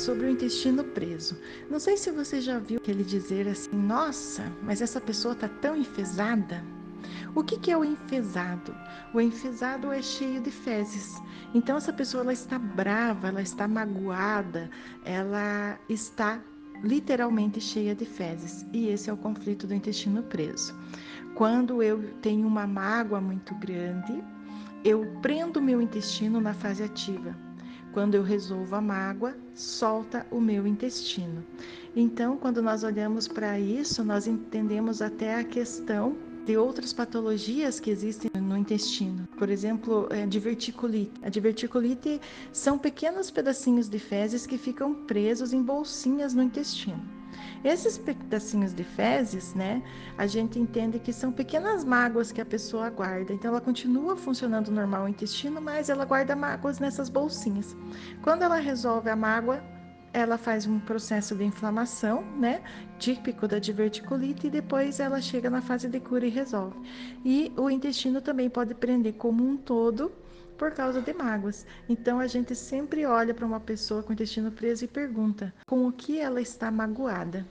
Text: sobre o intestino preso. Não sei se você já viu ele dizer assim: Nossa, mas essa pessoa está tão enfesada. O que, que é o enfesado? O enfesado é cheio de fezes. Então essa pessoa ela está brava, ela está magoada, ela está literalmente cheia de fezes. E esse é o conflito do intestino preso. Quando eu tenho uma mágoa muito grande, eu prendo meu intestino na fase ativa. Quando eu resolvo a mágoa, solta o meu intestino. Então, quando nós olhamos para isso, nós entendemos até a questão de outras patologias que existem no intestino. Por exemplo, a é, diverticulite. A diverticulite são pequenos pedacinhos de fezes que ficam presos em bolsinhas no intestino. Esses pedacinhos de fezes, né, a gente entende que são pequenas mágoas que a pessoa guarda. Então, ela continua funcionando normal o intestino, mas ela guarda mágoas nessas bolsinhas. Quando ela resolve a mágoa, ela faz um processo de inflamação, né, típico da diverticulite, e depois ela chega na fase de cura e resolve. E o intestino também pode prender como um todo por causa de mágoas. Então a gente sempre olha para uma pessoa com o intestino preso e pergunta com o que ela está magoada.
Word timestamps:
sobre 0.00 0.26
o 0.26 0.30
intestino 0.30 0.82
preso. 0.82 1.38
Não 1.70 1.78
sei 1.78 1.96
se 1.96 2.10
você 2.10 2.40
já 2.40 2.58
viu 2.58 2.80
ele 2.88 3.04
dizer 3.04 3.46
assim: 3.46 3.70
Nossa, 3.72 4.50
mas 4.62 4.80
essa 4.80 5.00
pessoa 5.00 5.34
está 5.34 5.48
tão 5.48 5.76
enfesada. 5.76 6.64
O 7.34 7.44
que, 7.44 7.58
que 7.58 7.70
é 7.70 7.76
o 7.76 7.84
enfesado? 7.84 8.74
O 9.14 9.20
enfesado 9.20 9.92
é 9.92 10.02
cheio 10.02 10.40
de 10.40 10.50
fezes. 10.50 11.20
Então 11.54 11.76
essa 11.76 11.92
pessoa 11.92 12.22
ela 12.22 12.32
está 12.32 12.58
brava, 12.58 13.28
ela 13.28 13.42
está 13.42 13.68
magoada, 13.68 14.70
ela 15.04 15.78
está 15.88 16.40
literalmente 16.82 17.60
cheia 17.60 17.94
de 17.94 18.04
fezes. 18.04 18.66
E 18.72 18.88
esse 18.88 19.10
é 19.10 19.12
o 19.12 19.16
conflito 19.16 19.66
do 19.66 19.74
intestino 19.74 20.22
preso. 20.22 20.74
Quando 21.34 21.82
eu 21.82 22.02
tenho 22.20 22.46
uma 22.46 22.66
mágoa 22.66 23.20
muito 23.20 23.54
grande, 23.56 24.22
eu 24.84 25.06
prendo 25.22 25.60
meu 25.60 25.80
intestino 25.80 26.40
na 26.40 26.54
fase 26.54 26.82
ativa. 26.82 27.49
Quando 27.92 28.14
eu 28.14 28.22
resolvo 28.22 28.76
a 28.76 28.80
mágoa, 28.80 29.36
solta 29.54 30.26
o 30.30 30.40
meu 30.40 30.66
intestino. 30.66 31.44
Então, 31.94 32.36
quando 32.36 32.62
nós 32.62 32.84
olhamos 32.84 33.26
para 33.26 33.58
isso, 33.58 34.04
nós 34.04 34.26
entendemos 34.26 35.02
até 35.02 35.34
a 35.34 35.44
questão 35.44 36.16
de 36.46 36.56
outras 36.56 36.92
patologias 36.92 37.80
que 37.80 37.90
existem 37.90 38.30
no 38.40 38.56
intestino. 38.56 39.28
Por 39.36 39.50
exemplo, 39.50 40.08
a 40.10 40.16
é, 40.16 40.26
diverticulite. 40.26 41.12
A 41.22 41.28
diverticulite 41.28 42.20
são 42.52 42.78
pequenos 42.78 43.30
pedacinhos 43.30 43.88
de 43.88 43.98
fezes 43.98 44.46
que 44.46 44.56
ficam 44.56 44.94
presos 44.94 45.52
em 45.52 45.62
bolsinhas 45.62 46.32
no 46.32 46.42
intestino. 46.42 47.19
Esses 47.62 47.98
pedacinhos 47.98 48.72
de 48.72 48.82
fezes, 48.82 49.54
né, 49.54 49.82
a 50.16 50.26
gente 50.26 50.58
entende 50.58 50.98
que 50.98 51.12
são 51.12 51.30
pequenas 51.30 51.84
mágoas 51.84 52.32
que 52.32 52.40
a 52.40 52.46
pessoa 52.46 52.88
guarda. 52.88 53.34
Então, 53.34 53.50
ela 53.50 53.60
continua 53.60 54.16
funcionando 54.16 54.70
normal 54.70 55.04
o 55.04 55.08
intestino, 55.08 55.60
mas 55.60 55.90
ela 55.90 56.06
guarda 56.06 56.34
mágoas 56.34 56.78
nessas 56.78 57.10
bolsinhas. 57.10 57.76
Quando 58.22 58.42
ela 58.42 58.56
resolve 58.56 59.10
a 59.10 59.16
mágoa, 59.16 59.62
ela 60.12 60.38
faz 60.38 60.66
um 60.66 60.80
processo 60.80 61.34
de 61.36 61.44
inflamação, 61.44 62.22
né, 62.36 62.62
típico 62.98 63.46
da 63.46 63.58
diverticulite, 63.58 64.46
e 64.46 64.50
depois 64.50 64.98
ela 64.98 65.20
chega 65.20 65.50
na 65.50 65.60
fase 65.60 65.86
de 65.86 66.00
cura 66.00 66.26
e 66.26 66.30
resolve. 66.30 66.76
E 67.24 67.52
o 67.56 67.68
intestino 67.68 68.20
também 68.20 68.48
pode 68.48 68.74
prender 68.74 69.14
como 69.14 69.46
um 69.46 69.56
todo 69.56 70.10
por 70.60 70.72
causa 70.72 71.00
de 71.00 71.14
mágoas. 71.14 71.64
Então 71.88 72.20
a 72.20 72.26
gente 72.26 72.54
sempre 72.54 73.06
olha 73.06 73.32
para 73.32 73.46
uma 73.46 73.58
pessoa 73.58 74.02
com 74.02 74.10
o 74.10 74.12
intestino 74.12 74.52
preso 74.52 74.84
e 74.84 74.88
pergunta 74.88 75.54
com 75.66 75.86
o 75.86 75.92
que 75.92 76.20
ela 76.20 76.38
está 76.38 76.70
magoada. 76.70 77.46